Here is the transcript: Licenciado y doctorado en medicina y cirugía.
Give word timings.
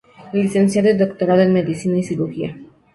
Licenciado 0.33 0.89
y 0.89 0.97
doctorado 0.97 1.41
en 1.43 1.53
medicina 1.53 1.95
y 1.99 2.03
cirugía. 2.03 2.55